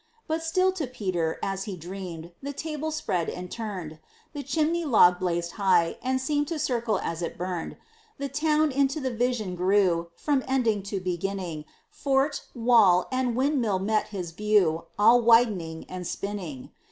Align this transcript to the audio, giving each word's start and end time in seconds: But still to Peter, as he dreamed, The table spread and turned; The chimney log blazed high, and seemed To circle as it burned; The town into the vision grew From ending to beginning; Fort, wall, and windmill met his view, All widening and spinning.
But 0.27 0.41
still 0.41 0.71
to 0.71 0.87
Peter, 0.87 1.37
as 1.43 1.65
he 1.65 1.77
dreamed, 1.77 2.31
The 2.41 2.53
table 2.53 2.89
spread 2.89 3.29
and 3.29 3.51
turned; 3.51 3.99
The 4.33 4.41
chimney 4.41 4.83
log 4.83 5.19
blazed 5.19 5.51
high, 5.61 5.99
and 6.01 6.19
seemed 6.19 6.47
To 6.47 6.57
circle 6.57 6.97
as 7.03 7.21
it 7.21 7.37
burned; 7.37 7.77
The 8.17 8.27
town 8.27 8.71
into 8.71 8.99
the 8.99 9.11
vision 9.13 9.53
grew 9.55 10.09
From 10.15 10.43
ending 10.47 10.81
to 10.89 10.99
beginning; 10.99 11.65
Fort, 11.91 12.47
wall, 12.55 13.09
and 13.11 13.35
windmill 13.35 13.77
met 13.77 14.07
his 14.07 14.31
view, 14.31 14.85
All 14.97 15.21
widening 15.21 15.85
and 15.87 16.07
spinning. 16.07 16.71